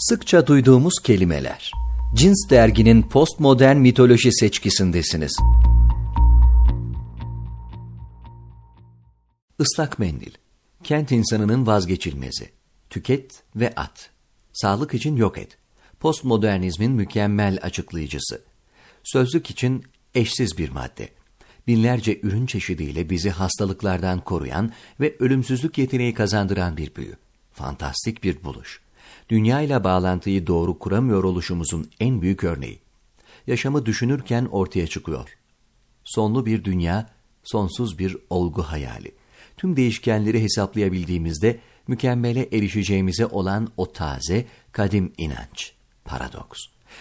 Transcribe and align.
Sıkça 0.00 0.46
duyduğumuz 0.46 0.94
kelimeler. 1.02 1.72
Cins 2.14 2.50
derginin 2.50 3.02
postmodern 3.02 3.76
mitoloji 3.76 4.32
seçkisindesiniz. 4.32 5.38
Islak 9.58 9.98
mendil. 9.98 10.30
Kent 10.84 11.12
insanının 11.12 11.66
vazgeçilmezi. 11.66 12.50
Tüket 12.90 13.42
ve 13.56 13.74
at. 13.74 14.10
Sağlık 14.52 14.94
için 14.94 15.16
yok 15.16 15.38
et. 15.38 15.58
Postmodernizmin 16.00 16.92
mükemmel 16.92 17.58
açıklayıcısı. 17.62 18.42
Sözlük 19.04 19.50
için 19.50 19.84
eşsiz 20.14 20.58
bir 20.58 20.68
madde. 20.68 21.08
Binlerce 21.66 22.20
ürün 22.22 22.46
çeşidiyle 22.46 23.10
bizi 23.10 23.30
hastalıklardan 23.30 24.20
koruyan 24.20 24.72
ve 25.00 25.16
ölümsüzlük 25.18 25.78
yeteneği 25.78 26.14
kazandıran 26.14 26.76
bir 26.76 26.94
büyü. 26.94 27.16
Fantastik 27.52 28.24
bir 28.24 28.44
buluş 28.44 28.80
dünya 29.28 29.60
ile 29.60 29.84
bağlantıyı 29.84 30.46
doğru 30.46 30.78
kuramıyor 30.78 31.24
oluşumuzun 31.24 31.90
en 32.00 32.22
büyük 32.22 32.44
örneği. 32.44 32.78
Yaşamı 33.46 33.86
düşünürken 33.86 34.44
ortaya 34.44 34.86
çıkıyor. 34.86 35.38
Sonlu 36.04 36.46
bir 36.46 36.64
dünya, 36.64 37.10
sonsuz 37.44 37.98
bir 37.98 38.16
olgu 38.30 38.62
hayali. 38.62 39.12
Tüm 39.56 39.76
değişkenleri 39.76 40.42
hesaplayabildiğimizde 40.42 41.60
mükemmele 41.88 42.48
erişeceğimize 42.52 43.26
olan 43.26 43.68
o 43.76 43.92
taze, 43.92 44.46
kadim 44.72 45.12
inanç. 45.18 45.72
Paradoks. 46.04 46.60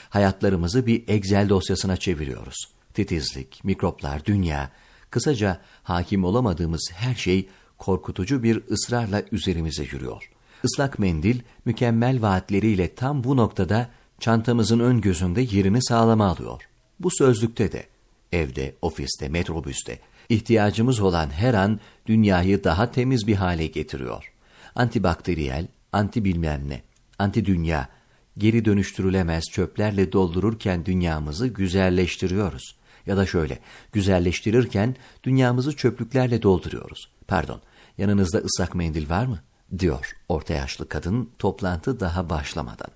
Hayatlarımızı 0.09 0.86
bir 0.86 1.03
Excel 1.08 1.50
dosyasına 1.50 1.98
çeviriyoruz. 1.98 2.55
Titizlik, 2.94 3.64
mikroplar, 3.64 4.26
dünya, 4.26 4.72
kısaca 5.09 5.62
hakim 5.84 6.23
olamadığımız 6.23 6.89
her 6.94 7.16
şey 7.16 7.50
korkutucu 7.78 8.44
bir 8.44 8.64
ısrarla 8.72 9.23
üzerimize 9.31 9.84
yürüyor. 9.84 10.30
Islak 10.63 10.99
mendil 10.99 11.39
mükemmel 11.66 12.21
vaatleriyle 12.21 12.95
tam 12.95 13.23
bu 13.23 13.38
noktada 13.38 13.89
çantamızın 14.20 14.80
ön 14.80 15.02
gözünde 15.02 15.41
yerini 15.41 15.83
sağlama 15.83 16.27
alıyor. 16.27 16.61
Bu 16.99 17.09
sözlükte 17.11 17.72
de, 17.72 17.86
evde, 18.31 18.75
ofiste, 18.81 19.30
metrobüste 19.30 19.99
ihtiyacımız 20.30 20.99
olan 20.99 21.30
her 21.30 21.53
an 21.53 21.80
dünyayı 22.05 22.64
daha 22.64 22.91
temiz 22.91 23.27
bir 23.27 23.36
hale 23.36 23.67
getiriyor. 23.67 24.31
Antibakteriyel, 24.75 25.67
anti 25.91 26.25
bilmem 26.25 26.69
ne, 26.69 26.81
anti 27.19 27.45
dünya, 27.45 27.89
geri 28.38 28.66
dönüştürülemez 28.66 29.44
çöplerle 29.52 30.11
doldururken 30.11 30.86
dünyamızı 30.86 31.47
güzelleştiriyoruz. 31.47 32.77
Ya 33.05 33.17
da 33.17 33.25
şöyle, 33.25 33.59
güzelleştirirken 33.92 34.95
dünyamızı 35.23 35.75
çöplüklerle 35.75 36.42
dolduruyoruz. 36.42 37.09
Pardon, 37.27 37.61
yanınızda 37.97 38.38
ıslak 38.38 38.75
mendil 38.75 39.09
var 39.09 39.25
mı? 39.25 39.39
Diyor 39.80 40.18
orta 40.30 40.54
yaşlı 40.54 40.90
kadın 40.90 41.30
toplantı 41.40 42.00
daha 42.00 42.30
başlamadan. 42.30 42.90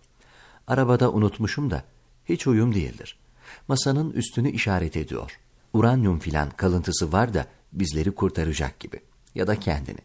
Arabada 0.68 1.12
unutmuşum 1.12 1.72
da 1.72 1.84
hiç 2.26 2.48
uyum 2.48 2.76
değildir. 2.76 3.20
Masanın 3.68 4.12
üstünü 4.12 4.52
işaret 4.52 4.98
ediyor. 4.98 5.40
Uranyum 5.74 6.20
filan 6.20 6.50
kalıntısı 6.50 7.12
var 7.12 7.34
da 7.34 7.46
bizleri 7.74 8.12
kurtaracak 8.12 8.80
gibi. 8.80 9.00
Ya 9.36 9.48
da 9.48 9.60
kendini. 9.60 10.00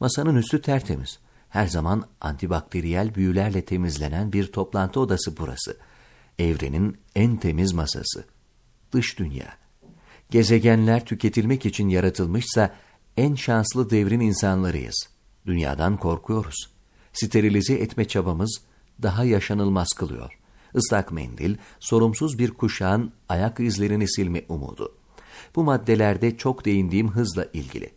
Masanın 0.00 0.36
üstü 0.36 0.62
tertemiz. 0.62 1.18
Her 1.48 1.66
zaman 1.66 2.06
antibakteriyel 2.20 3.14
büyülerle 3.14 3.64
temizlenen 3.64 4.32
bir 4.32 4.52
toplantı 4.52 5.00
odası 5.00 5.36
burası. 5.36 5.76
Evrenin 6.38 6.98
en 7.14 7.36
temiz 7.36 7.72
masası. 7.72 8.24
Dış 8.92 9.18
dünya. 9.18 9.56
Gezegenler 10.30 11.04
tüketilmek 11.04 11.66
için 11.66 11.88
yaratılmışsa 11.88 12.74
en 13.16 13.34
şanslı 13.34 13.90
devrin 13.90 14.20
insanlarıyız. 14.20 15.08
Dünyadan 15.46 15.96
korkuyoruz. 15.96 16.70
Sterilize 17.12 17.74
etme 17.74 18.08
çabamız 18.08 18.60
daha 19.02 19.24
yaşanılmaz 19.24 19.88
kılıyor. 19.88 20.38
Islak 20.74 21.12
mendil, 21.12 21.56
sorumsuz 21.80 22.38
bir 22.38 22.50
kuşağın 22.50 23.12
ayak 23.28 23.60
izlerini 23.60 24.08
silme 24.08 24.44
umudu. 24.48 24.94
Bu 25.56 25.64
maddelerde 25.64 26.36
çok 26.36 26.64
değindiğim 26.64 27.08
hızla 27.08 27.46
ilgili. 27.52 27.90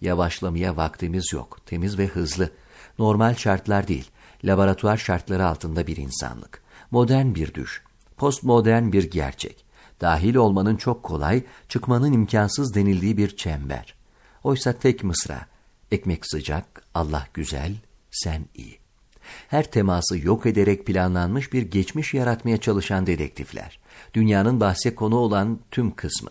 Yavaşlamaya 0.00 0.76
vaktimiz 0.76 1.32
yok, 1.32 1.58
temiz 1.66 1.98
ve 1.98 2.06
hızlı. 2.06 2.50
Normal 2.98 3.34
şartlar 3.34 3.88
değil, 3.88 4.10
laboratuvar 4.44 4.96
şartları 4.96 5.46
altında 5.46 5.86
bir 5.86 5.96
insanlık. 5.96 6.62
Modern 6.90 7.34
bir 7.34 7.54
düş, 7.54 7.82
postmodern 8.16 8.92
bir 8.92 9.10
gerçek. 9.10 9.64
Dahil 10.00 10.34
olmanın 10.34 10.76
çok 10.76 11.02
kolay, 11.02 11.44
çıkmanın 11.68 12.12
imkansız 12.12 12.74
denildiği 12.74 13.16
bir 13.16 13.36
çember. 13.36 13.94
Oysa 14.44 14.72
tek 14.72 15.04
mısra, 15.04 15.46
Ekmek 15.92 16.26
sıcak, 16.26 16.84
Allah 16.94 17.26
güzel, 17.34 17.76
sen 18.10 18.44
iyi. 18.54 18.78
Her 19.48 19.70
teması 19.70 20.18
yok 20.18 20.46
ederek 20.46 20.86
planlanmış 20.86 21.52
bir 21.52 21.62
geçmiş 21.62 22.14
yaratmaya 22.14 22.56
çalışan 22.56 23.06
dedektifler. 23.06 23.78
Dünyanın 24.14 24.60
bahse 24.60 24.94
konu 24.94 25.16
olan 25.16 25.60
tüm 25.70 25.90
kısmı. 25.90 26.30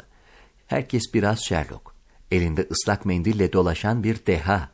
Herkes 0.68 1.04
biraz 1.14 1.40
Sherlock. 1.40 1.92
Elinde 2.32 2.68
ıslak 2.72 3.06
mendille 3.06 3.54
dolaşan 3.54 4.04
bir 4.04 4.26
deha. 4.26 4.70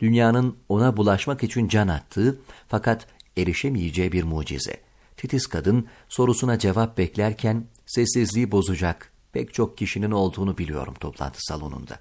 Dünyanın 0.00 0.56
ona 0.68 0.96
bulaşmak 0.96 1.42
için 1.42 1.68
can 1.68 1.88
attığı 1.88 2.40
fakat 2.68 3.06
erişemeyeceği 3.36 4.12
bir 4.12 4.24
mucize. 4.24 4.80
Titiz 5.16 5.46
kadın 5.46 5.86
sorusuna 6.08 6.58
cevap 6.58 6.98
beklerken 6.98 7.64
sessizliği 7.86 8.52
bozacak 8.52 9.12
pek 9.32 9.54
çok 9.54 9.78
kişinin 9.78 10.10
olduğunu 10.10 10.58
biliyorum 10.58 10.94
toplantı 11.00 11.38
salonunda 11.40 11.98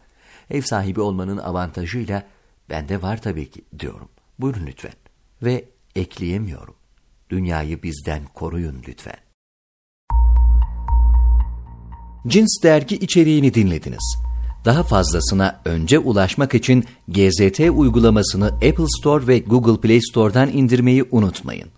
ev 0.50 0.62
sahibi 0.62 1.02
olmanın 1.02 1.38
avantajıyla 1.38 2.24
bende 2.70 3.02
var 3.02 3.22
tabii 3.22 3.50
ki 3.50 3.62
diyorum. 3.80 4.10
Buyurun 4.40 4.66
lütfen. 4.68 4.94
Ve 5.44 5.66
ekleyemiyorum. 5.96 6.76
Dünyayı 7.30 7.84
bizden 7.84 8.22
koruyun 8.34 8.84
lütfen. 8.88 9.18
Cins 12.28 12.64
dergi 12.64 12.96
içeriğini 12.96 13.54
dinlediniz. 13.54 14.18
Daha 14.66 14.84
fazlasına 14.84 15.62
önce 15.66 16.00
ulaşmak 16.00 16.54
için 16.54 16.86
GZT 17.08 17.60
uygulamasını 17.60 18.48
Apple 18.48 18.88
Store 19.00 19.28
ve 19.28 19.40
Google 19.40 19.82
Play 19.82 20.02
Store'dan 20.02 20.50
indirmeyi 20.50 21.06
unutmayın. 21.12 21.70